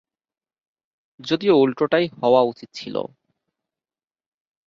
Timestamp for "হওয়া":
2.21-2.41